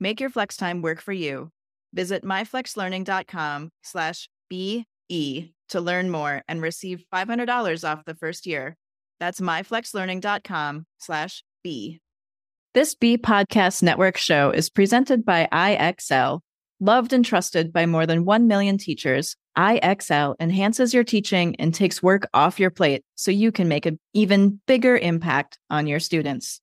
[0.00, 1.50] Make your flex time work for you.
[1.92, 4.86] Visit myflexlearning.com slash BE
[5.68, 8.76] to learn more and receive $500 off the first year.
[9.18, 12.00] That's myflexlearning.com slash B.
[12.72, 16.40] This B Podcast Network show is presented by IXL.
[16.78, 22.02] Loved and trusted by more than 1 million teachers, IXL enhances your teaching and takes
[22.02, 26.62] work off your plate so you can make an even bigger impact on your students.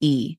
[0.00, 0.38] B-E.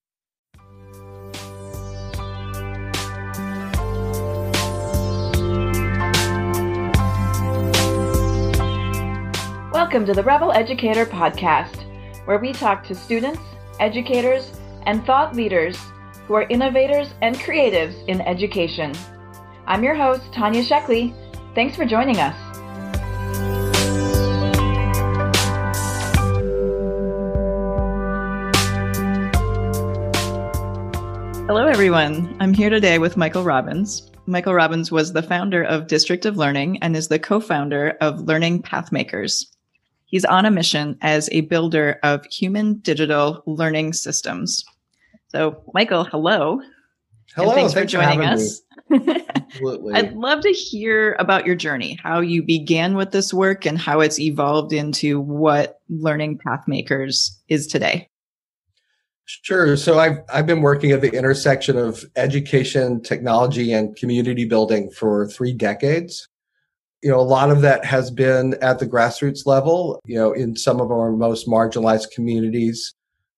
[9.73, 11.85] Welcome to the Rebel Educator Podcast,
[12.25, 13.41] where we talk to students,
[13.79, 14.51] educators,
[14.85, 15.77] and thought leaders
[16.27, 18.93] who are innovators and creatives in education.
[19.65, 21.13] I'm your host, Tanya Sheckley.
[21.55, 22.48] Thanks for joining us.
[31.49, 32.37] Hello, everyone.
[32.39, 34.11] I'm here today with Michael Robbins.
[34.27, 38.27] Michael Robbins was the founder of District of Learning and is the co founder of
[38.27, 39.45] Learning Pathmakers.
[40.05, 44.63] He's on a mission as a builder of human digital learning systems.
[45.29, 46.61] So, Michael, hello.
[47.35, 47.55] Hello.
[47.55, 48.61] thanks, thanks, for joining for us.
[48.91, 49.95] Absolutely.
[49.95, 54.01] I'd love to hear about your journey, how you began with this work and how
[54.01, 58.08] it's evolved into what Learning Pathmakers is today.
[59.29, 59.77] Sure.
[59.77, 65.27] So I've I've been working at the intersection of education, technology, and community building for
[65.27, 66.27] three decades.
[67.03, 69.99] You know, a lot of that has been at the grassroots level.
[70.05, 72.95] You know, in some of our most marginalized communities,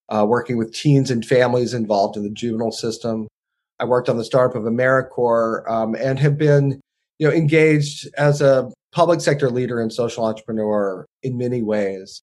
[0.07, 3.27] uh, working with teens and families involved in the juvenile system.
[3.77, 6.79] I worked on the startup of AmeriCorps um, and have been,
[7.19, 12.21] you know, engaged as a public sector leader and social entrepreneur in many ways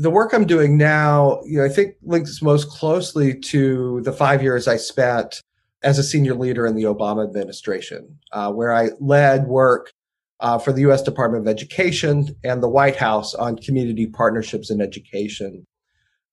[0.00, 4.42] the work I'm doing now, you know, I think links most closely to the five
[4.42, 5.42] years I spent
[5.82, 9.92] as a senior leader in the Obama administration, uh, where I led work
[10.40, 11.02] uh, for the U.S.
[11.02, 15.64] Department of Education and the White House on community partnerships in education.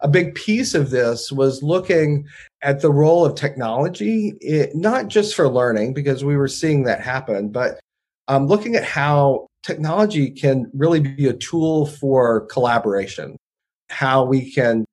[0.02, 2.26] A big piece of this was looking
[2.62, 7.02] at the role of technology, it, not just for learning, because we were seeing that
[7.02, 7.80] happen, but
[8.30, 13.36] um, looking at how technology can really be a tool for collaboration,
[13.90, 14.86] how we can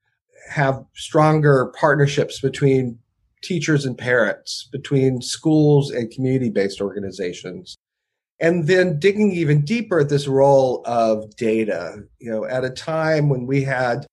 [0.50, 2.98] have stronger partnerships between
[3.42, 7.76] teachers and parents, between schools and community based organizations.
[8.40, 13.28] And then digging even deeper at this role of data, you know, at a time
[13.28, 14.06] when we had,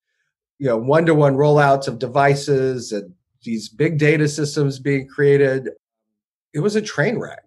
[0.58, 5.70] you know, one to one rollouts of devices and these big data systems being created,
[6.52, 7.44] it was a train wreck.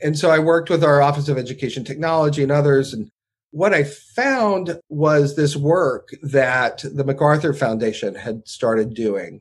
[0.00, 2.92] And so I worked with our Office of Education Technology and others.
[2.92, 3.10] And
[3.50, 9.40] what I found was this work that the MacArthur Foundation had started doing.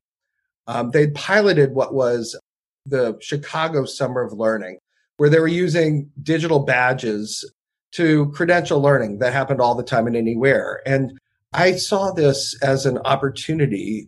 [0.66, 2.38] Um, they'd piloted what was
[2.86, 4.80] the Chicago Summer of Learning,
[5.18, 7.50] where they were using digital badges
[7.94, 10.82] to credential learning that happened all the time and anywhere.
[10.86, 11.18] And
[11.54, 14.08] I saw this as an opportunity.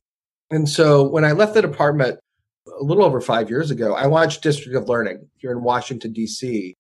[0.52, 2.20] And so when I left the department,
[2.80, 6.76] a little over five years ago, I launched District of Learning here in Washington, D.C.,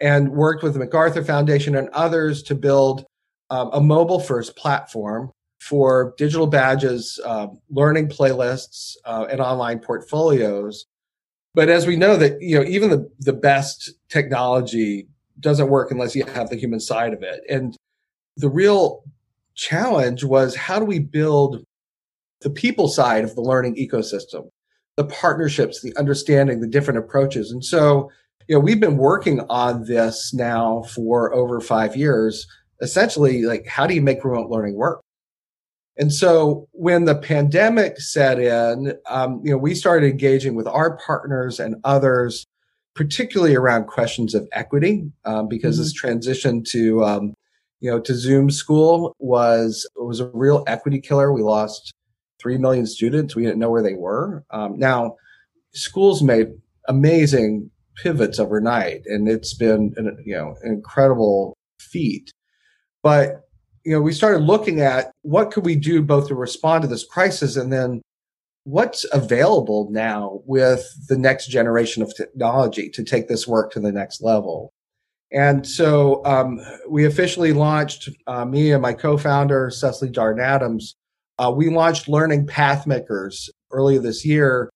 [0.00, 3.04] and worked with the MacArthur Foundation and others to build
[3.50, 5.30] um, a mobile first platform
[5.60, 10.86] for digital badges, uh, learning playlists, uh, and online portfolios.
[11.54, 15.08] But as we know that, you know, even the, the best technology
[15.38, 17.40] doesn't work unless you have the human side of it.
[17.48, 17.76] And
[18.36, 19.02] the real
[19.54, 21.64] challenge was how do we build
[22.40, 24.48] the people side of the learning ecosystem?
[25.00, 27.50] The partnerships, the understanding, the different approaches.
[27.50, 28.10] And so,
[28.48, 32.46] you know, we've been working on this now for over five years.
[32.82, 35.00] Essentially, like, how do you make remote learning work?
[35.96, 40.98] And so when the pandemic set in, um, you know, we started engaging with our
[40.98, 42.46] partners and others
[42.94, 45.84] particularly around questions of equity, um, because mm-hmm.
[45.84, 47.34] this transition to um,
[47.80, 51.32] you know to Zoom school was was a real equity killer.
[51.32, 51.94] We lost
[52.40, 53.36] three million students.
[53.36, 54.44] We didn't know where they were.
[54.50, 55.16] Um, now,
[55.72, 56.48] schools made
[56.88, 62.30] amazing pivots overnight, and it's been an, you know an incredible feat.
[63.02, 63.42] But
[63.84, 67.04] you know, we started looking at what could we do both to respond to this
[67.04, 68.02] crisis and then
[68.64, 73.92] what's available now with the next generation of technology to take this work to the
[73.92, 74.72] next level.
[75.32, 80.96] And so um, we officially launched, uh, me and my co-founder, Cecily Darden Adams,
[81.40, 84.68] uh, we launched Learning Pathmakers earlier this year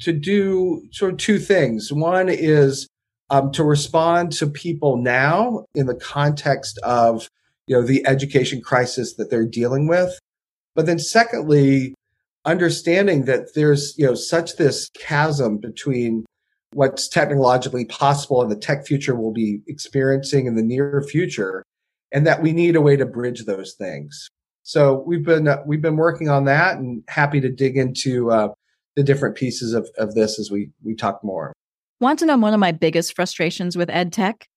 [0.00, 1.92] to do sort of two things.
[1.92, 2.88] One is
[3.28, 7.28] um, to respond to people now in the context of
[7.66, 10.18] you know the education crisis that they're dealing with,
[10.74, 11.94] but then secondly,
[12.46, 16.24] understanding that there's you know such this chasm between
[16.72, 21.62] what's technologically possible and the tech future we'll be experiencing in the near future,
[22.10, 24.30] and that we need a way to bridge those things.
[24.66, 28.48] So we've been uh, we've been working on that, and happy to dig into uh,
[28.96, 31.52] the different pieces of, of this as we we talk more.
[32.00, 34.48] Want to know one of my biggest frustrations with ed tech?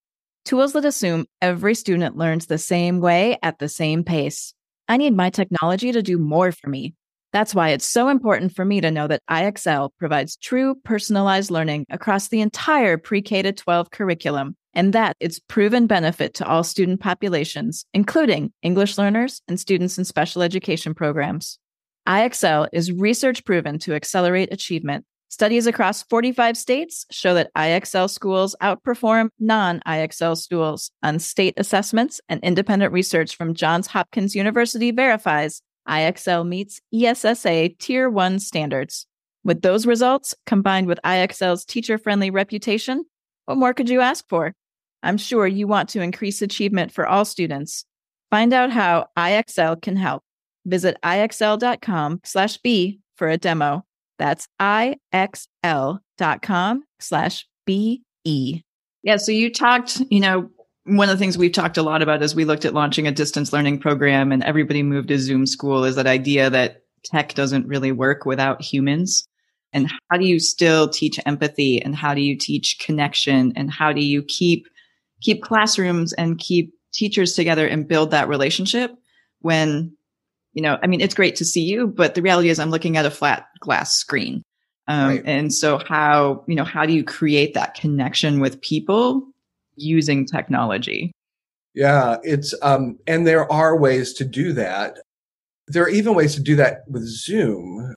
[0.44, 4.52] Tools that assume every student learns the same way at the same pace.
[4.88, 6.92] I need my technology to do more for me.
[7.32, 11.86] That's why it's so important for me to know that IXL provides true personalized learning
[11.88, 17.00] across the entire pre K 12 curriculum, and that its proven benefit to all student
[17.00, 21.58] populations, including English learners and students in special education programs.
[22.08, 28.56] IXL is research proven to accelerate achievement Studies across 45 states show that IXL schools
[28.60, 35.62] outperform non IXL schools on state assessments, and independent research from Johns Hopkins University verifies
[35.88, 39.06] IXL meets ESSA Tier 1 standards.
[39.44, 43.04] With those results, combined with IXL's teacher friendly reputation,
[43.46, 44.52] what more could you ask for?
[45.02, 47.84] I'm sure you want to increase achievement for all students.
[48.30, 50.22] Find out how IXL can help.
[50.66, 53.84] Visit ixl.com/b for a demo.
[54.18, 56.04] That's ixl.com
[57.00, 58.64] slash BE.
[59.02, 59.16] Yeah.
[59.16, 60.50] So you talked, you know,
[60.84, 63.12] one of the things we've talked a lot about as we looked at launching a
[63.12, 67.66] distance learning program and everybody moved to Zoom school is that idea that tech doesn't
[67.66, 69.26] really work without humans.
[69.72, 73.92] And how do you still teach empathy and how do you teach connection and how
[73.92, 74.66] do you keep
[75.20, 78.92] keep classrooms and keep teachers together and build that relationship
[79.40, 79.92] when
[80.52, 82.96] you know, I mean, it's great to see you, but the reality is I'm looking
[82.96, 84.42] at a flat glass screen.
[84.88, 85.22] Um, right.
[85.24, 89.24] And so how, you know, how do you create that connection with people
[89.76, 91.12] using technology?
[91.74, 94.98] Yeah, it's, um, and there are ways to do that.
[95.68, 97.94] There are even ways to do that with Zoom.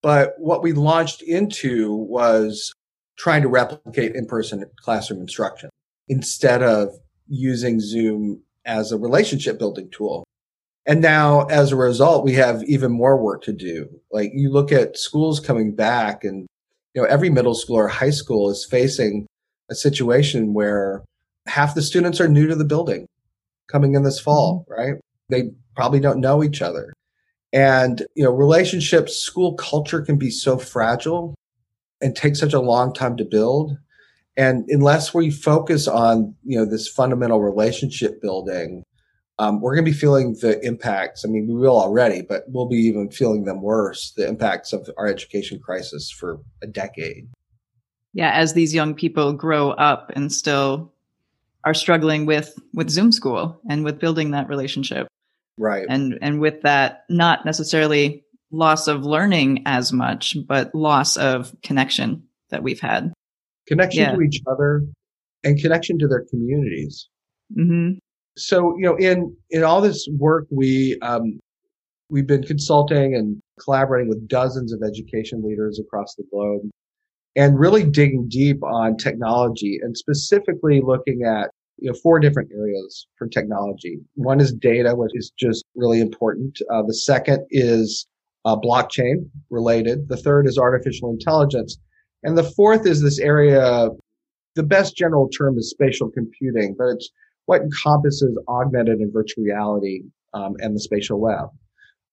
[0.00, 2.72] But what we launched into was
[3.18, 5.70] trying to replicate in person classroom instruction
[6.08, 6.90] instead of
[7.28, 10.24] using Zoom as a relationship building tool.
[10.86, 13.88] And now as a result, we have even more work to do.
[14.10, 16.46] Like you look at schools coming back and,
[16.94, 19.26] you know, every middle school or high school is facing
[19.70, 21.04] a situation where
[21.46, 23.06] half the students are new to the building
[23.70, 24.80] coming in this fall, mm-hmm.
[24.80, 25.00] right?
[25.28, 26.94] They probably don't know each other.
[27.52, 31.34] And, you know, relationships, school culture can be so fragile
[32.00, 33.76] and take such a long time to build.
[34.38, 38.84] And unless we focus on, you know, this fundamental relationship building,
[39.40, 41.24] um, we're going to be feeling the impacts.
[41.24, 44.88] I mean, we will already, but we'll be even feeling them worse, the impacts of
[44.96, 47.28] our education crisis for a decade.
[48.12, 50.92] Yeah, as these young people grow up and still
[51.64, 55.08] are struggling with with Zoom school and with building that relationship.
[55.58, 55.86] Right.
[55.88, 62.22] And and with that not necessarily loss of learning as much, but loss of connection
[62.50, 63.12] that we've had.
[63.68, 64.12] Connection yeah.
[64.12, 64.82] to each other
[65.44, 67.08] and connection to their communities.
[67.56, 67.98] Mm-hmm.
[68.36, 71.38] So you know in in all this work we um,
[72.10, 76.62] we've been consulting and collaborating with dozens of education leaders across the globe
[77.36, 83.06] and really digging deep on technology and specifically looking at you know four different areas
[83.16, 83.98] for technology.
[84.14, 86.58] One is data which is just really important.
[86.72, 88.06] Uh, the second is
[88.44, 90.08] uh, blockchain related.
[90.08, 91.78] The third is artificial intelligence
[92.22, 93.88] and the fourth is this area
[94.54, 97.10] the best general term is spatial computing but it's
[97.48, 100.02] what encompasses augmented and virtual reality
[100.34, 101.48] um, and the spatial web.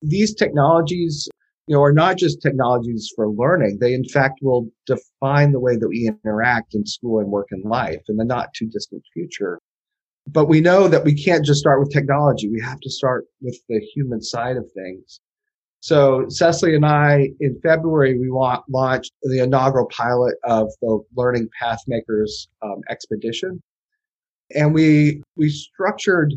[0.02, 1.28] These technologies,
[1.68, 3.80] you know, are not just technologies for learning.
[3.82, 7.66] They, in fact, will define the way that we interact in school and work and
[7.66, 9.60] life in the not too distant future.
[10.26, 12.50] But we know that we can't just start with technology.
[12.50, 15.20] We have to start with the human side of things.
[15.86, 22.48] So Cecily and I, in February, we launched the inaugural pilot of the Learning Pathmakers
[22.64, 23.62] um, expedition,
[24.56, 26.34] and we we structured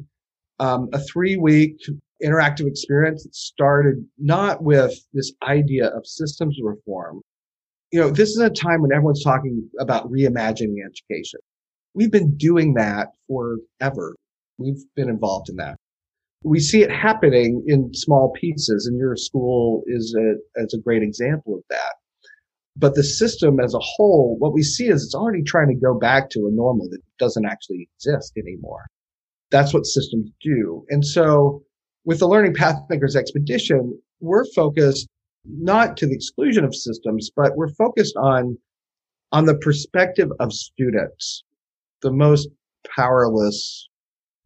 [0.60, 1.80] um, a three week
[2.22, 7.22] interactive experience that started not with this idea of systems reform.
[7.90, 11.40] You know, this is a time when everyone's talking about reimagining education.
[11.94, 14.14] We've been doing that forever.
[14.58, 15.78] We've been involved in that.
[16.44, 21.02] We see it happening in small pieces, and your school is a, is a great
[21.02, 21.94] example of that.
[22.76, 25.98] But the system as a whole, what we see is it's already trying to go
[25.98, 28.86] back to a normal that doesn't actually exist anymore.
[29.50, 30.84] That's what systems do.
[30.88, 31.64] And so
[32.04, 35.08] with the Learning Pathmakers Expedition, we're focused
[35.44, 38.56] not to the exclusion of systems, but we're focused on,
[39.32, 41.42] on the perspective of students,
[42.02, 42.48] the most
[42.94, 43.87] powerless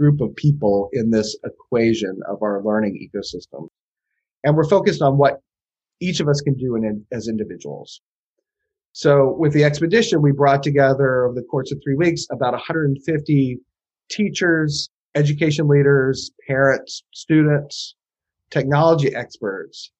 [0.02, 3.68] group of people in this equation of our learning ecosystem.
[4.42, 5.34] And we're focused on what
[6.00, 8.00] each of us can do in, as individuals.
[8.92, 13.58] So with the expedition, we brought together over the course of three weeks about 150
[14.10, 17.94] teachers, education leaders, parents, students,
[18.50, 19.92] technology experts,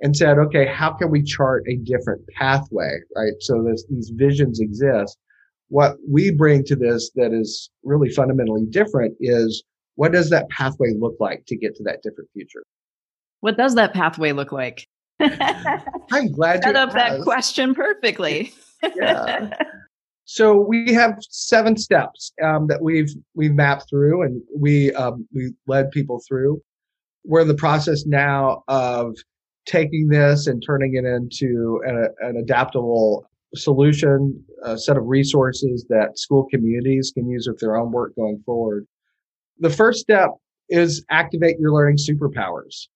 [0.00, 3.32] and said, okay, how can we chart a different pathway, right?
[3.40, 5.16] So these visions exist.
[5.68, 9.64] What we bring to this that is really fundamentally different is
[9.96, 12.64] what does that pathway look like to get to that different future?
[13.40, 14.86] What does that pathway look like?
[15.20, 18.52] I'm glad you set up that question perfectly.
[18.94, 19.50] yeah.
[20.28, 25.52] So we have seven steps um, that we've we've mapped through, and we um, we
[25.68, 26.60] led people through.
[27.24, 29.14] We're in the process now of
[29.66, 36.18] taking this and turning it into an, an adaptable solution, a set of resources that
[36.18, 38.86] school communities can use with their own work going forward.
[39.58, 40.30] The first step
[40.68, 42.88] is activate your learning superpowers.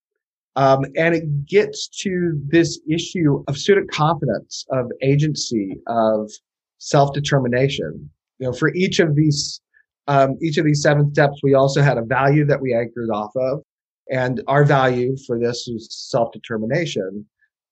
[0.57, 6.31] Um, and it gets to this issue of student confidence, of agency, of
[6.79, 8.11] self-determination.
[8.39, 9.61] You know, for each of these,
[10.09, 13.31] um, each of these seven steps, we also had a value that we anchored off
[13.37, 13.63] of.
[14.11, 17.25] And our value for this is self-determination.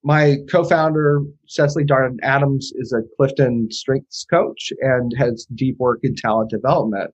[0.04, 6.14] My co-founder, Cecily Darden Adams, is a Clifton strengths coach and has deep work in
[6.14, 7.12] talent development.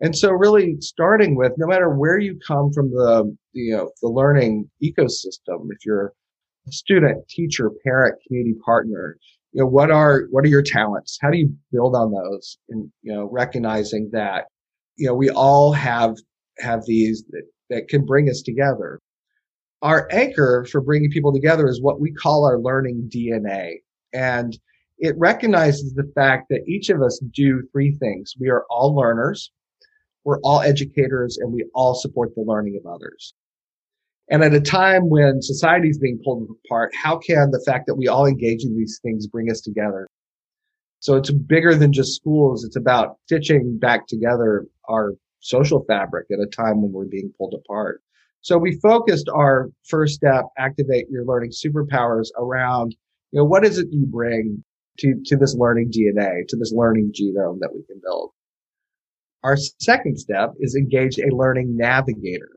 [0.00, 4.08] And so really starting with no matter where you come from the, you know, the
[4.08, 6.12] learning ecosystem, if you're
[6.66, 9.16] a student, teacher, parent, community partner,
[9.52, 11.18] you know, what are, what are your talents?
[11.20, 12.56] How do you build on those?
[12.70, 14.44] And, you know, recognizing that,
[14.96, 16.14] you know, we all have,
[16.58, 19.00] have these that, that can bring us together.
[19.82, 23.76] Our anchor for bringing people together is what we call our learning DNA.
[24.12, 24.58] And
[24.98, 28.34] it recognizes the fact that each of us do three things.
[28.38, 29.50] We are all learners
[30.24, 33.34] we're all educators and we all support the learning of others.
[34.30, 37.96] And at a time when society is being pulled apart, how can the fact that
[37.96, 40.06] we all engage in these things bring us together?
[41.00, 42.64] So it's bigger than just schools.
[42.64, 47.54] It's about stitching back together our social fabric at a time when we're being pulled
[47.54, 48.02] apart.
[48.42, 52.94] So we focused our first step, activate your learning superpowers around,
[53.32, 54.64] you know, what is it you bring
[54.98, 58.30] to, to this learning DNA, to this learning genome that we can build?
[59.42, 62.50] Our second step is engage a learning navigator.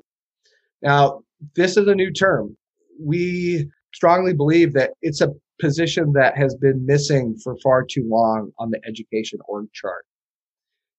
[0.81, 1.21] Now,
[1.55, 2.57] this is a new term.
[2.99, 8.51] We strongly believe that it's a position that has been missing for far too long
[8.59, 10.05] on the education org chart.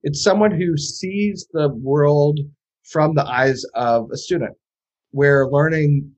[0.02, 2.40] It's someone who sees the world
[2.84, 4.54] from the eyes of a student,
[5.14, 6.10] where learning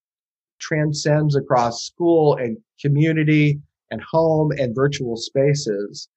[0.59, 3.61] transcends across school and community
[3.91, 6.09] and home and virtual spaces.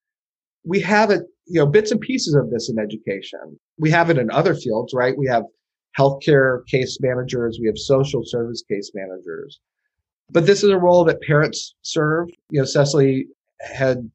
[0.64, 3.60] We have it you know, bits and pieces of this in education.
[3.78, 5.18] We have it in other fields, right?
[5.18, 5.44] We have
[5.98, 7.58] healthcare case managers.
[7.60, 9.60] We have social service case managers.
[10.32, 12.30] But this is a role that parents serve.
[12.50, 13.28] You know, Cecily
[13.60, 14.10] had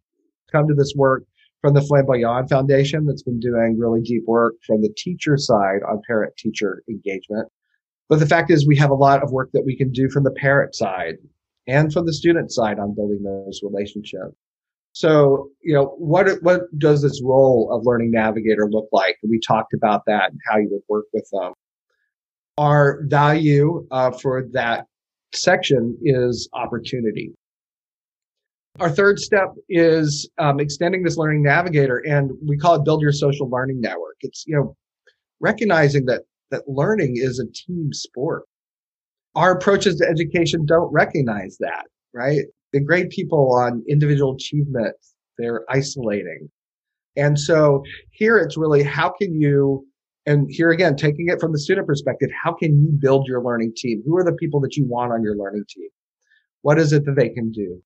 [0.51, 1.25] come to this work
[1.61, 6.01] from the Flamboyan Foundation that's been doing really deep work from the teacher side on
[6.07, 7.49] parent teacher engagement.
[8.09, 10.25] But the fact is we have a lot of work that we can do from
[10.25, 11.15] the parent side
[11.67, 14.35] and from the student side on building those relationships.
[14.93, 19.17] So, you know, what, what does this role of learning navigator look like?
[19.29, 21.53] We talked about that and how you would work with them.
[22.59, 24.87] Our value uh, for that
[25.35, 27.35] section is opportunity.
[28.81, 33.13] Our third step is um, extending this learning navigator, and we call it build your
[33.13, 34.17] social learning network.
[34.21, 34.77] It's you know
[35.41, 38.45] recognizing that that learning is a team sport.
[39.35, 42.45] Our approaches to education don't recognize that, right?
[42.75, 44.97] they grade people on individual achievement.
[45.39, 46.51] They're isolating.
[47.17, 49.87] And so here it's really how can you,
[50.27, 53.75] and here again, taking it from the student perspective, how can you build your learning
[53.77, 54.03] team?
[54.05, 55.89] Who are the people that you want on your learning team?
[56.63, 57.81] What is it that they can do?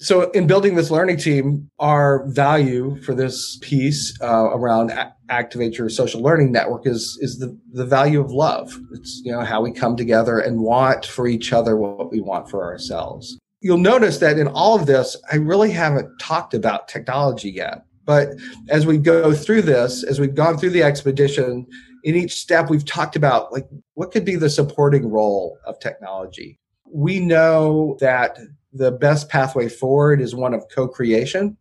[0.00, 5.76] So, in building this learning team, our value for this piece uh, around a- activate
[5.76, 8.78] your social learning network is is the the value of love.
[8.92, 12.48] It's you know how we come together and want for each other what we want
[12.48, 13.38] for ourselves.
[13.60, 17.82] You'll notice that in all of this, I really haven't talked about technology yet.
[18.04, 18.28] But
[18.68, 21.66] as we go through this, as we've gone through the expedition,
[22.04, 26.60] in each step we've talked about like what could be the supporting role of technology.
[26.90, 28.38] We know that
[28.72, 31.56] the best pathway forward is one of co-creation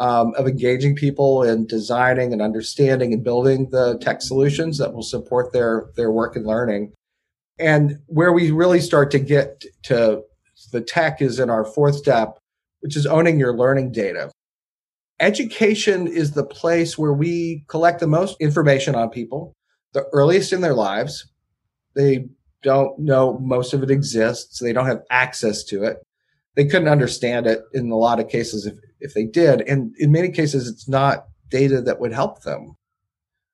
[0.00, 5.02] um, of engaging people in designing and understanding and building the tech solutions that will
[5.02, 6.92] support their their work and learning.
[7.58, 10.22] And where we really start to get to
[10.72, 12.38] the tech is in our fourth step
[12.80, 14.30] which is owning your learning data.
[15.18, 19.54] Education is the place where we collect the most information on people
[19.94, 21.26] the earliest in their lives.
[21.94, 22.26] They
[22.62, 24.58] don't know most of it exists.
[24.58, 26.02] They don't have access to it
[26.54, 29.62] they couldn't understand it in a lot of cases if, if they did.
[29.62, 32.76] And in many cases, it's not data that would help them.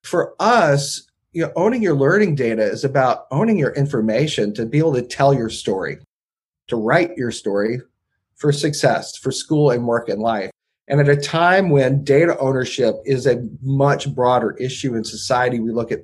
[0.03, 4.79] For us, you know, owning your learning data is about owning your information to be
[4.79, 5.99] able to tell your story,
[6.69, 7.81] to write your story
[8.37, 10.51] for success, for school and work and life.
[10.89, 15.71] And at a time when data ownership is a much broader issue in society, we
[15.71, 16.01] look at,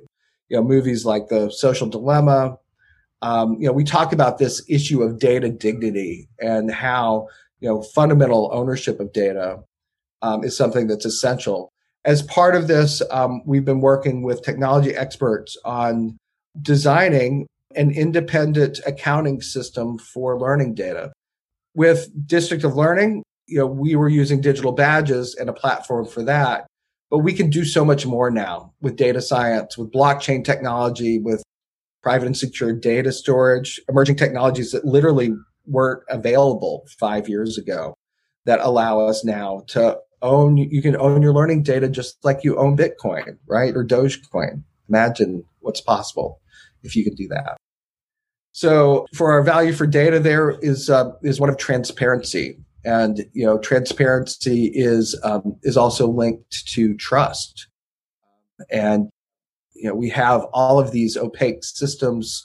[0.47, 2.57] you know, movies like The Social Dilemma,
[3.21, 7.27] um, you know, we talk about this issue of data dignity and how,
[7.59, 9.59] you know, fundamental ownership of data
[10.21, 11.71] um, is something that's essential.
[12.05, 16.17] As part of this, um, we've been working with technology experts on
[16.61, 21.11] designing an independent accounting system for learning data.
[21.75, 26.23] With District of Learning, you know, we were using digital badges and a platform for
[26.23, 26.67] that.
[27.09, 31.41] But we can do so much more now with data science, with blockchain technology, with
[32.07, 35.35] private and secure data storage, emerging technologies that literally
[35.65, 37.93] weren't available five years ago
[38.45, 42.57] that allow us now to own, you can own your learning data just like you
[42.57, 43.75] own Bitcoin, right?
[43.75, 44.63] Or Dogecoin.
[44.87, 46.39] Imagine what's possible
[46.81, 47.57] if you can do that.
[48.53, 52.57] So for our value for data there is, uh, is one of transparency.
[52.85, 57.67] And, you know, transparency is, um, is also linked to trust.
[58.71, 59.09] And
[59.77, 62.43] you know, we have all of these opaque systems,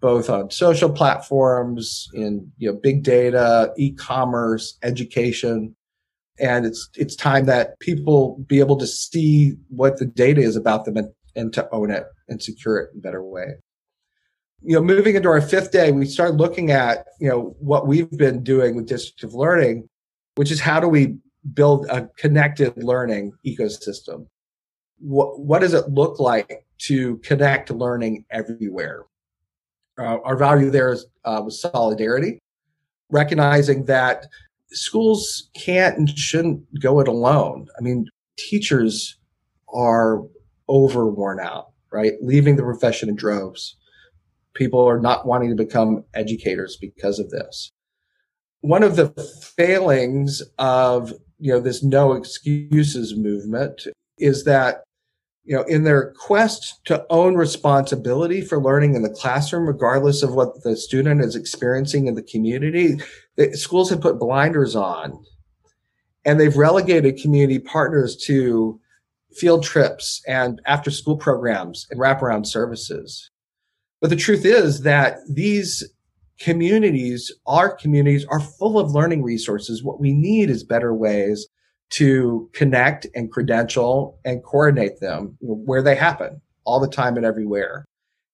[0.00, 5.74] both on social platforms, in you know, big data, e-commerce, education,
[6.38, 10.84] and it's it's time that people be able to see what the data is about
[10.84, 13.54] them and, and to own it and secure it in a better way.
[14.62, 18.10] You know, moving into our fifth day, we start looking at you know what we've
[18.10, 19.88] been doing with District of Learning,
[20.34, 21.16] which is how do we
[21.52, 24.26] build a connected learning ecosystem
[24.98, 29.04] what, what does it look like to connect learning everywhere?
[29.98, 32.38] Uh, our value there is uh, was solidarity,
[33.10, 34.26] recognizing that
[34.70, 37.68] schools can't and shouldn't go it alone.
[37.78, 38.06] I mean,
[38.36, 39.16] teachers
[39.72, 40.22] are
[40.68, 42.12] over worn out, right?
[42.20, 43.76] Leaving the profession in droves.
[44.54, 47.70] People are not wanting to become educators because of this.
[48.60, 49.08] One of the
[49.56, 53.86] failings of you know this no excuses movement
[54.18, 54.83] is that
[55.44, 60.34] you know in their quest to own responsibility for learning in the classroom regardless of
[60.34, 62.98] what the student is experiencing in the community
[63.36, 65.24] the schools have put blinders on.
[66.24, 68.80] And they've relegated community partners to
[69.32, 73.30] field trips and after school programs and wraparound services.
[74.00, 75.84] But the truth is that these
[76.40, 79.84] communities our communities are full of learning resources.
[79.84, 81.46] What we need is better ways
[81.90, 87.84] to connect and credential and coordinate them where they happen all the time and everywhere.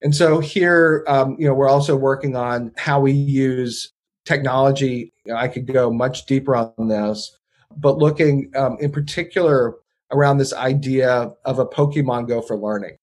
[0.03, 3.93] And so here, um, you know, we're also working on how we use
[4.25, 5.13] technology.
[5.25, 7.37] You know, I could go much deeper on this,
[7.77, 9.75] but looking um, in particular
[10.11, 12.97] around this idea of a Pokemon Go for learning.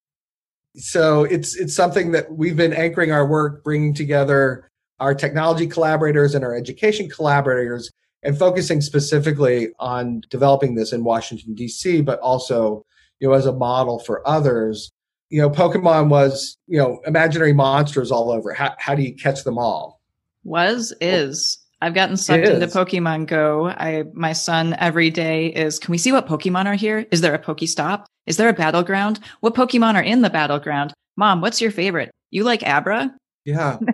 [0.76, 6.36] So it's it's something that we've been anchoring our work, bringing together our technology collaborators
[6.36, 7.92] and our education collaborators
[8.24, 12.86] and focusing specifically on developing this in Washington, D.C., but also,
[13.20, 14.92] you know, as a model for others.
[15.30, 18.54] You know, Pokemon was, you know, imaginary monsters all over.
[18.54, 20.02] How, how do you catch them all?
[20.44, 21.60] Was, is.
[21.82, 23.68] I've gotten sucked into Pokemon Go.
[23.68, 27.06] I my son every day is can we see what Pokemon are here?
[27.12, 28.06] Is there a Pokestop?
[28.26, 29.20] Is there a battleground?
[29.42, 30.94] What Pokemon are in the battleground?
[31.18, 32.10] Mom, what's your favorite?
[32.32, 33.16] You like Abra?
[33.46, 33.78] Yeah.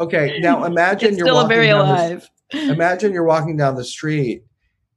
[0.00, 0.40] Okay.
[0.40, 2.28] Now imagine you're still very alive.
[2.52, 4.44] Imagine you're walking down the street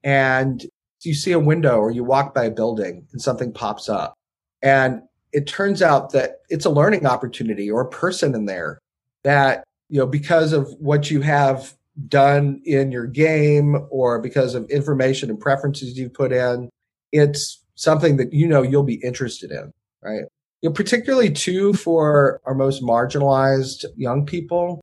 [0.03, 0.65] and
[1.03, 4.13] you see a window or you walk by a building and something pops up.
[4.61, 8.79] And it turns out that it's a learning opportunity or a person in there
[9.23, 11.75] that you know, because of what you have
[12.07, 16.69] done in your game or because of information and preferences you put in,
[17.11, 20.23] it's something that you know you'll be interested in, right?
[20.61, 24.81] You know, particularly too for our most marginalized young people,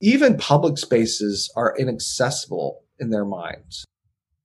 [0.00, 3.84] even public spaces are inaccessible in their minds.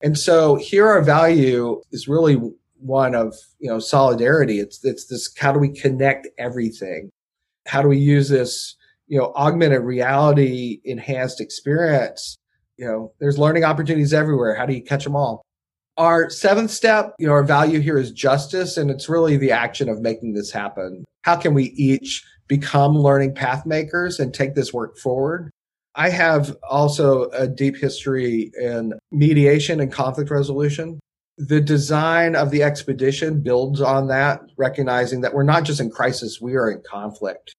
[0.02, 2.40] And so here our value is really
[2.80, 4.60] one of, you know, solidarity.
[4.60, 7.10] It's, it's this, how do we connect everything?
[7.68, 8.76] How do we use this,
[9.08, 12.38] you know, augmented reality enhanced experience?
[12.78, 14.56] You know, there's learning opportunities everywhere.
[14.56, 15.42] How do you catch them all?
[15.98, 19.88] Our seventh step, you know, our value here is justice, and it's really the action
[19.88, 21.06] of making this happen.
[21.22, 25.52] How can we each become learning path makers and take this work forward?
[25.96, 31.00] I have also a deep history in mediation and conflict resolution.
[31.38, 36.40] The design of the expedition builds on that, recognizing that we're not just in crisis,
[36.42, 37.56] we are in conflict.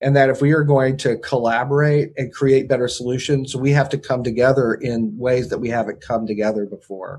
[0.00, 3.98] And that if we are going to collaborate and create better solutions, we have to
[3.98, 7.18] come together in ways that we haven't come together before.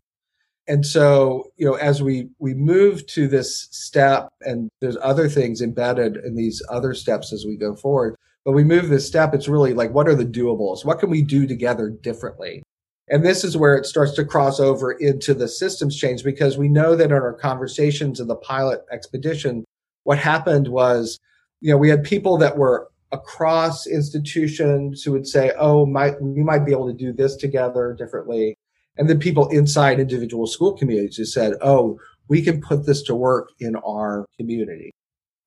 [0.71, 5.61] And so, you know, as we, we move to this step and there's other things
[5.61, 9.49] embedded in these other steps as we go forward, but we move this step, it's
[9.49, 10.85] really like, what are the doables?
[10.85, 12.63] What can we do together differently?
[13.09, 16.69] And this is where it starts to cross over into the systems change because we
[16.69, 19.65] know that in our conversations in the pilot expedition,
[20.05, 21.19] what happened was,
[21.59, 26.45] you know, we had people that were across institutions who would say, oh, might, we
[26.45, 28.55] might be able to do this together differently.
[28.97, 33.15] And then people inside individual school communities who said, oh, we can put this to
[33.15, 34.91] work in our community.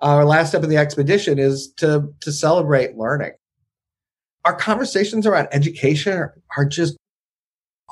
[0.00, 3.33] Our last step of the expedition is to, to celebrate learning.
[4.44, 6.96] Our conversations around education are, are just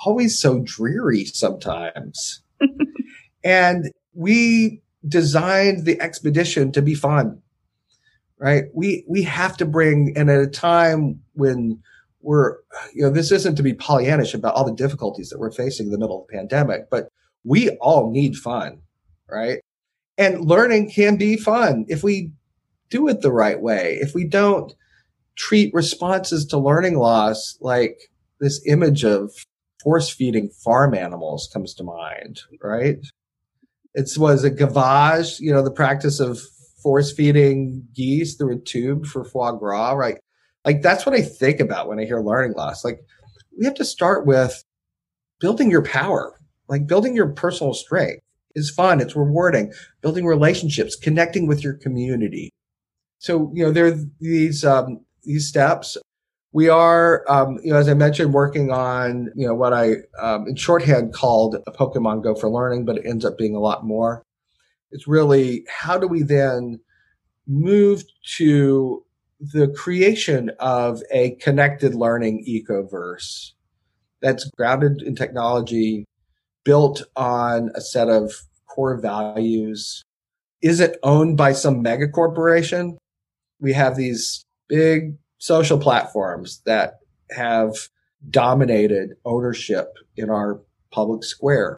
[0.04, 2.42] always so dreary sometimes.
[3.44, 7.40] and we designed the expedition to be fun,
[8.38, 8.64] right?
[8.74, 11.82] We, we have to bring, and at a time when
[12.22, 12.56] we're,
[12.94, 15.92] you know, this isn't to be Pollyannish about all the difficulties that we're facing in
[15.92, 17.08] the middle of the pandemic, but
[17.44, 18.82] we all need fun,
[19.28, 19.60] right?
[20.16, 22.32] And learning can be fun if we
[22.90, 23.98] do it the right way.
[24.00, 24.72] If we don't
[25.36, 29.32] treat responses to learning loss like this image of
[29.82, 32.98] force feeding farm animals comes to mind, right?
[33.94, 36.38] It was a gavage, you know, the practice of
[36.82, 40.18] force feeding geese through a tube for foie gras, right?
[40.64, 42.84] Like that's what I think about when I hear learning loss.
[42.84, 43.00] Like
[43.58, 44.62] we have to start with
[45.40, 48.22] building your power, like building your personal strength
[48.54, 49.00] is fun.
[49.00, 49.72] It's rewarding.
[50.00, 52.50] Building relationships, connecting with your community.
[53.18, 55.96] So, you know, there are these, um, these steps.
[56.52, 60.46] We are, um, you know, as I mentioned, working on, you know, what I, um,
[60.48, 63.84] in shorthand called a Pokemon Go for learning, but it ends up being a lot
[63.84, 64.22] more.
[64.90, 66.80] It's really how do we then
[67.46, 68.04] move
[68.36, 69.04] to
[69.42, 73.52] the creation of a connected learning ecoverse
[74.20, 76.04] that's grounded in technology
[76.64, 78.32] built on a set of
[78.68, 80.04] core values?
[80.62, 82.96] Is it owned by some mega corporation?
[83.60, 87.00] We have these big social platforms that
[87.32, 87.74] have
[88.30, 90.60] dominated ownership in our
[90.92, 91.76] public square.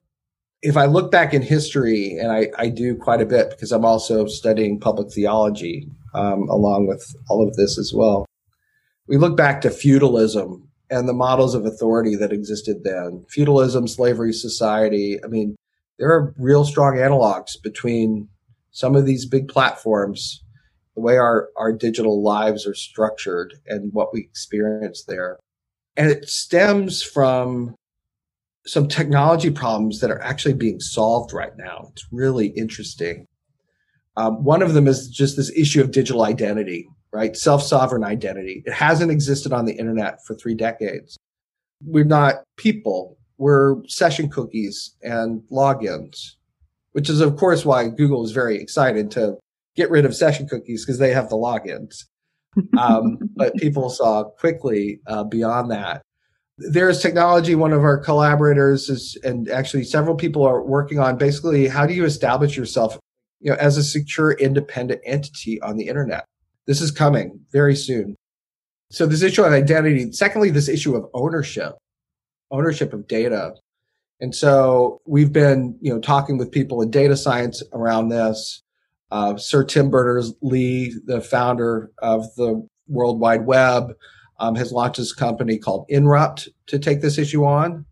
[0.61, 3.87] If I look back in history, and I, I do quite a bit because I'm
[3.87, 8.27] also studying public theology um, along with all of this as well,
[9.07, 13.25] we look back to feudalism and the models of authority that existed then.
[13.29, 15.19] Feudalism, slavery, society.
[15.25, 15.57] I mean,
[15.99, 18.29] there are real strong analogs between
[18.71, 20.43] some of these big platforms,
[20.95, 25.39] the way our, our digital lives are structured and what we experience there.
[25.97, 27.75] And it stems from
[28.67, 31.89] some technology problems that are actually being solved right now.
[31.93, 33.27] It's really interesting.
[34.17, 37.37] Um, one of them is just this issue of digital identity right?
[37.37, 38.63] Self sovereign identity.
[38.67, 41.17] It hasn't existed on the internet for three decades.
[41.87, 46.33] We're not people, we're session cookies and logins,
[46.93, 49.37] which is, of course, why Google is very excited to
[49.77, 52.05] get rid of session cookies because they have the logins.
[52.77, 56.03] Um, but people saw quickly uh, beyond that.
[56.59, 57.55] There's technology.
[57.55, 61.95] One of our collaborators is, and actually several people are working on basically how do
[61.95, 62.99] you establish yourself,
[63.45, 66.25] you know, as a secure, independent entity on the internet
[66.67, 68.17] this is coming very soon.
[68.91, 70.13] So this issue of identity.
[70.13, 71.75] Secondly, this issue of ownership,
[72.51, 73.55] ownership of data.
[74.21, 78.63] And so we've been, you know, talking with people in data science around this.
[79.11, 83.93] Uh, Sir Tim Berners-Lee, the founder of the World Wide Web,
[84.41, 87.85] um, has launched this company called Inrupt to take this issue on,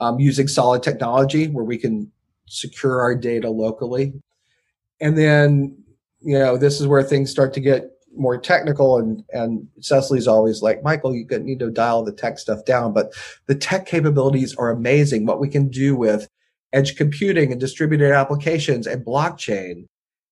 [0.00, 2.10] um, using solid technology where we can
[2.46, 4.12] secure our data locally.
[5.00, 5.76] And then,
[6.20, 10.62] you know, this is where things start to get more technical and, and Cecily's always
[10.62, 13.12] like, Michael, you need to dial the tech stuff down, but
[13.46, 15.26] the tech capabilities are amazing.
[15.26, 16.28] What we can do with
[16.72, 19.86] edge computing and distributed applications and blockchain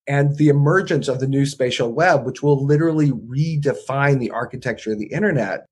[0.06, 4.98] and the emergence of the new spatial web, which will literally redefine the architecture of
[4.98, 5.66] the internet.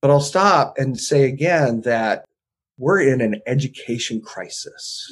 [0.00, 2.24] But I'll stop and say again that
[2.76, 5.08] we're in an education crisis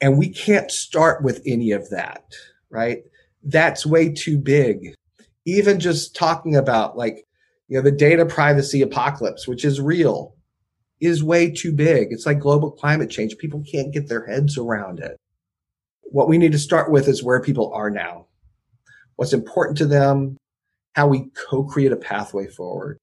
[0.00, 2.24] and we can't start with any of that,
[2.70, 3.02] right?
[3.42, 4.94] That's way too big.
[5.46, 7.26] Even just talking about like,
[7.68, 10.34] you know, the data privacy apocalypse, which is real,
[11.00, 12.08] is way too big.
[12.10, 13.38] It's like global climate change.
[13.38, 15.16] People can't get their heads around it.
[16.02, 18.26] What we need to start with is where people are now,
[19.16, 20.36] what's important to them,
[20.94, 22.98] how we co-create a pathway forward.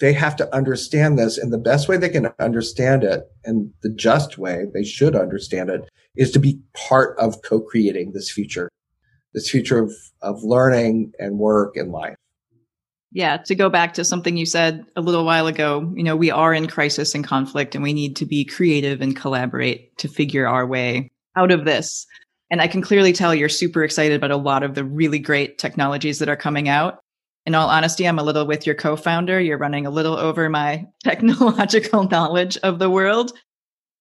[0.00, 3.90] They have to understand this and the best way they can understand it and the
[3.90, 8.68] just way they should understand it is to be part of co-creating this future,
[9.34, 12.14] this future of, of learning and work and life.
[13.10, 16.30] Yeah, to go back to something you said a little while ago, you know, we
[16.30, 20.46] are in crisis and conflict and we need to be creative and collaborate to figure
[20.46, 22.06] our way out of this.
[22.50, 25.58] And I can clearly tell you're super excited about a lot of the really great
[25.58, 27.00] technologies that are coming out.
[27.46, 29.40] In all honesty, I'm a little with your co founder.
[29.40, 33.32] You're running a little over my technological knowledge of the world.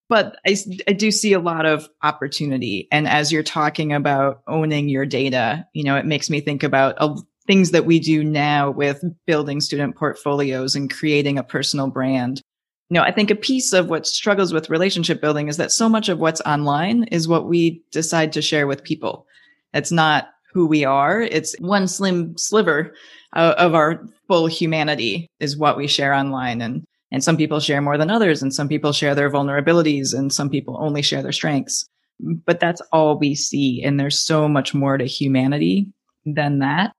[0.09, 0.55] But I,
[0.87, 2.87] I do see a lot of opportunity.
[2.91, 6.95] And as you're talking about owning your data, you know, it makes me think about
[6.97, 12.41] a things that we do now with building student portfolios and creating a personal brand.
[12.89, 15.89] You know, I think a piece of what struggles with relationship building is that so
[15.89, 19.25] much of what's online is what we decide to share with people.
[19.73, 21.21] It's not who we are.
[21.21, 22.93] It's one slim sliver
[23.35, 26.61] uh, of our full humanity is what we share online.
[26.61, 28.41] And, and some people share more than others.
[28.41, 31.87] And some people share their vulnerabilities and some people only share their strengths.
[32.19, 33.83] But that's all we see.
[33.83, 35.87] And there's so much more to humanity
[36.25, 36.93] than that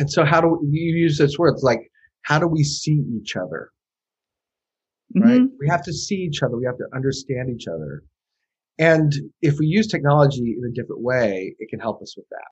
[0.00, 1.52] and so how do we, you use this word?
[1.52, 1.90] It's like,
[2.22, 3.70] how do we see each other?
[5.14, 5.40] Right?
[5.40, 5.56] Mm-hmm.
[5.60, 6.56] We have to see each other.
[6.56, 8.04] We have to understand each other.
[8.78, 12.48] And if we use technology in a different way, it can help us with that.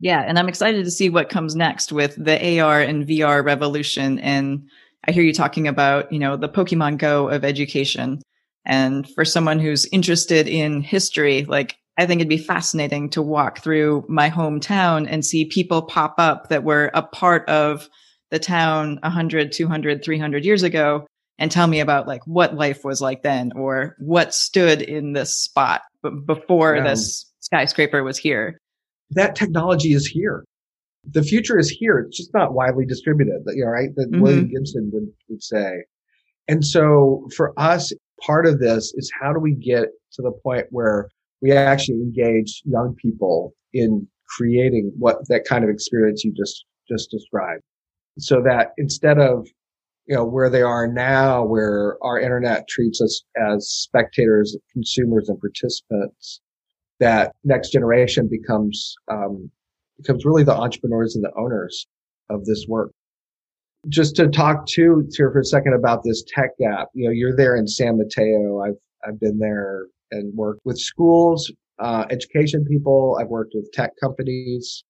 [0.00, 0.20] Yeah.
[0.20, 4.18] And I'm excited to see what comes next with the AR and VR revolution.
[4.18, 4.68] And
[5.06, 8.20] I hear you talking about, you know, the Pokemon Go of education.
[8.66, 13.60] And for someone who's interested in history, like I think it'd be fascinating to walk
[13.60, 17.88] through my hometown and see people pop up that were a part of
[18.30, 21.06] the town 100, 200, 300 years ago
[21.38, 25.36] and tell me about like what life was like then or what stood in this
[25.36, 25.82] spot
[26.26, 26.84] before yeah.
[26.84, 28.58] this skyscraper was here.
[29.10, 30.44] That technology is here.
[31.10, 31.98] The future is here.
[31.98, 33.94] It's just not widely distributed, you know, right?
[33.96, 34.22] That mm-hmm.
[34.22, 35.84] William Gibson would, would say.
[36.48, 37.92] And so for us,
[38.24, 41.08] part of this is how do we get to the point where
[41.42, 47.10] we actually engage young people in creating what that kind of experience you just just
[47.10, 47.62] described
[48.18, 49.46] so that instead of
[50.06, 55.40] you know where they are now where our internet treats us as spectators consumers and
[55.40, 56.40] participants
[57.00, 59.50] that next generation becomes um,
[59.98, 61.86] becomes really the entrepreneurs and the owners
[62.30, 62.90] of this work
[63.88, 67.36] just to talk to here for a second about this tech gap you know you're
[67.36, 73.18] there in san mateo i've i've been there and worked with schools, uh, education people.
[73.20, 74.84] I've worked with tech companies.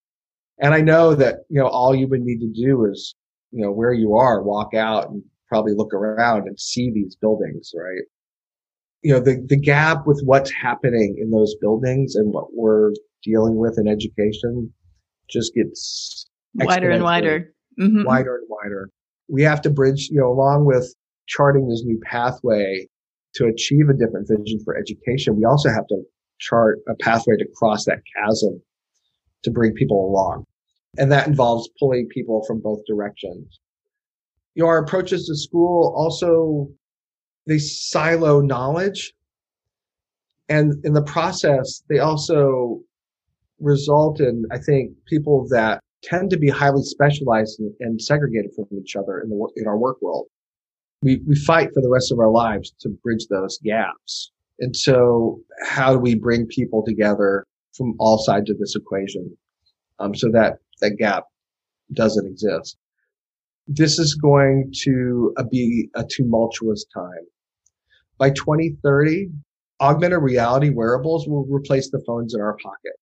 [0.60, 3.14] And I know that, you know, all you would need to do is,
[3.50, 7.72] you know, where you are, walk out and probably look around and see these buildings,
[7.76, 8.04] right?
[9.04, 12.90] You know, the, the gap with what's happening in those buildings and what we're
[13.22, 14.72] dealing with in education
[15.30, 18.04] just gets wider and wider, mm-hmm.
[18.04, 18.90] wider and wider.
[19.28, 20.92] We have to bridge, you know, along with
[21.26, 22.88] charting this new pathway
[23.34, 26.02] to achieve a different vision for education, we also have to
[26.38, 28.60] chart a pathway to cross that chasm
[29.42, 30.44] to bring people along.
[30.96, 33.58] And that involves pulling people from both directions.
[34.54, 36.68] You know, our approaches to school also,
[37.46, 39.12] they silo knowledge.
[40.48, 42.80] And in the process, they also
[43.60, 48.66] result in, I think, people that tend to be highly specialized and, and segregated from
[48.78, 50.26] each other in the in our work world
[51.04, 54.32] we, we fight for the rest of our lives to bridge those gaps.
[54.58, 57.44] And so how do we bring people together
[57.76, 59.36] from all sides of this equation?
[59.98, 61.24] Um, so that that gap
[61.92, 62.78] doesn't exist.
[63.66, 67.26] This is going to uh, be a tumultuous time.
[68.18, 69.28] By 2030,
[69.80, 72.92] augmented reality wearables will replace the phones in our pocket.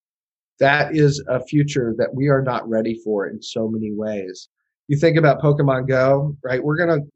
[0.59, 4.48] That is a future that we are not ready for in so many ways.
[4.88, 6.62] You think about Pokemon Go, right?
[6.62, 7.07] We're going to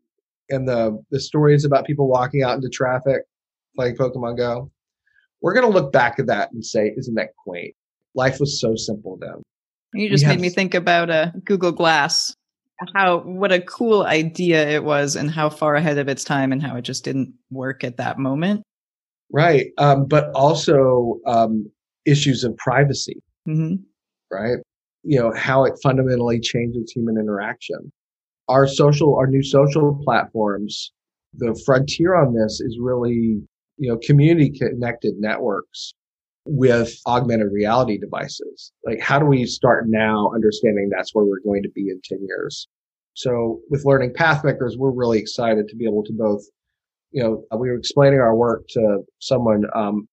[0.48, 3.22] and the the stories about people walking out into traffic
[3.76, 4.70] playing Pokemon Go,
[5.40, 7.74] we're going to look back at that and say, isn't that quaint?
[8.14, 9.42] Life was so simple then.
[9.92, 12.34] You just made me think about a uh, Google Glass.
[12.94, 16.62] How what a cool idea it was, and how far ahead of its time, and
[16.62, 18.62] how it just didn't work at that moment.
[19.32, 21.70] Right, um, but also um,
[22.04, 23.22] issues of privacy.
[23.48, 23.76] Mm-hmm.
[24.30, 24.58] Right,
[25.02, 27.92] you know how it fundamentally changes human interaction.
[28.48, 30.92] Our social, our new social platforms,
[31.34, 33.40] the frontier on this is really
[33.78, 35.94] you know community connected networks
[36.46, 38.72] with augmented reality devices.
[38.84, 42.18] Like, how do we start now understanding that's where we're going to be in 10
[42.26, 42.68] years?
[43.14, 46.42] So with learning pathmakers, we're really excited to be able to both,
[47.12, 50.06] you know, we were explaining our work to someone, um,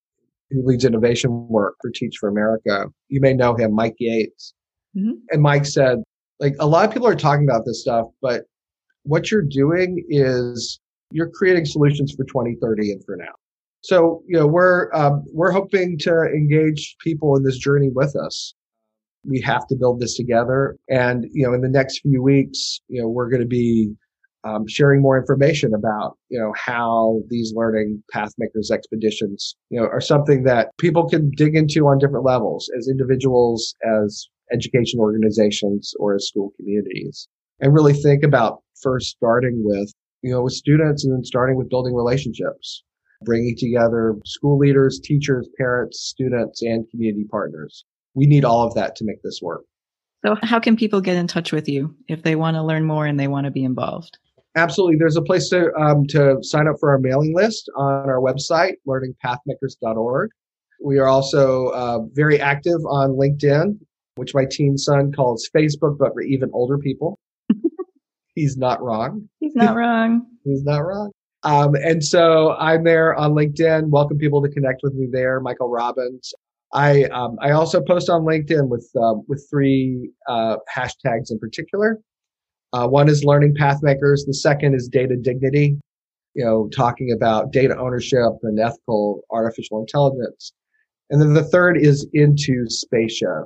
[0.49, 2.85] who leads innovation work for Teach for America.
[3.09, 4.53] You may know him, Mike Yates.
[4.95, 5.13] Mm-hmm.
[5.31, 5.99] And Mike said,
[6.39, 8.43] like, a lot of people are talking about this stuff, but
[9.03, 10.79] what you're doing is
[11.11, 13.33] you're creating solutions for 2030 and for now.
[13.83, 18.53] So, you know, we're, um, we're hoping to engage people in this journey with us.
[19.25, 20.77] We have to build this together.
[20.89, 23.93] And, you know, in the next few weeks, you know, we're going to be
[24.45, 30.01] um, sharing more information about, you know, how these learning pathmakers expeditions, you know, are
[30.01, 36.15] something that people can dig into on different levels as individuals, as education organizations, or
[36.15, 37.27] as school communities.
[37.59, 39.91] And really think about first starting with,
[40.21, 42.83] you know, with students and then starting with building relationships
[43.23, 47.85] bringing together school leaders, teachers, parents, students, and community partners.
[48.13, 49.63] We need all of that to make this work.
[50.25, 53.05] So, how can people get in touch with you if they want to learn more
[53.05, 54.17] and they want to be involved?
[54.55, 54.97] Absolutely.
[54.97, 58.73] There's a place to um, to sign up for our mailing list on our website,
[58.87, 60.29] learningpathmakers.org.
[60.83, 63.79] We are also uh, very active on LinkedIn,
[64.15, 67.19] which my teen son calls Facebook, but for even older people.
[68.35, 69.29] He's not wrong.
[69.39, 70.25] He's not wrong.
[70.43, 71.11] He's not wrong.
[71.43, 73.89] Um, and so I'm there on LinkedIn.
[73.89, 75.39] Welcome people to connect with me there.
[75.41, 76.33] Michael Robbins.
[76.73, 81.99] I um, I also post on LinkedIn with uh, with three uh, hashtags in particular.
[82.71, 84.25] Uh, one is learning pathmakers.
[84.25, 85.77] The second is data dignity.
[86.33, 90.51] You know, talking about data ownership and ethical artificial intelligence.
[91.11, 93.43] And then the third is into spatia.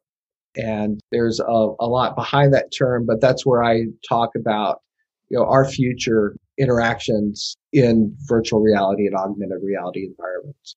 [0.55, 4.81] And there's a, a lot behind that term, but that's where I talk about,
[5.29, 10.75] you know, our future interactions in virtual reality and augmented reality environments.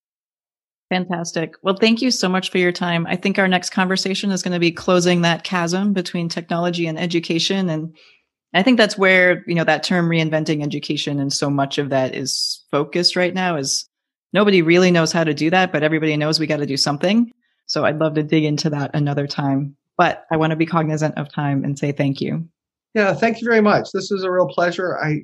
[0.90, 1.54] Fantastic.
[1.62, 3.06] Well, thank you so much for your time.
[3.06, 6.98] I think our next conversation is going to be closing that chasm between technology and
[6.98, 7.68] education.
[7.68, 7.94] And
[8.54, 12.16] I think that's where, you know, that term reinventing education and so much of that
[12.16, 13.88] is focused right now is
[14.32, 17.30] nobody really knows how to do that, but everybody knows we got to do something.
[17.66, 19.76] So I'd love to dig into that another time.
[19.96, 22.48] But I want to be cognizant of time and say thank you.
[22.94, 23.90] Yeah, thank you very much.
[23.92, 24.98] This was a real pleasure.
[24.98, 25.20] I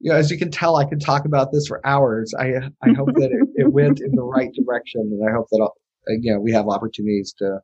[0.00, 2.34] you know, as you can tell, I can talk about this for hours.
[2.38, 5.70] I I hope that it, it went in the right direction, and I hope that
[6.08, 7.60] again uh, we have opportunities to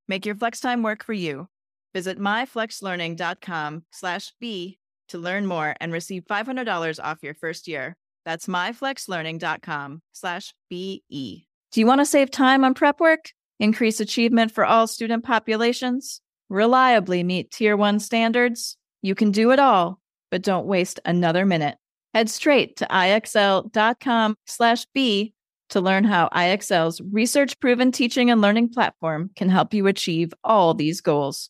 [0.10, 1.48] Make your flex time work for you.
[1.94, 4.80] Visit myflexlearning.com/b
[5.10, 7.96] to learn more and receive $500 off your first year.
[8.26, 11.48] That's myflexlearning.com slash BE.
[11.72, 13.32] Do you want to save time on prep work?
[13.60, 16.22] Increase achievement for all student populations?
[16.50, 18.78] Reliably meet Tier 1 standards?
[19.02, 20.00] You can do it all,
[20.32, 21.78] but don't waste another minute.
[22.14, 25.34] Head straight to ixl.com slash B
[25.70, 30.74] to learn how IXL's research proven teaching and learning platform can help you achieve all
[30.74, 31.50] these goals.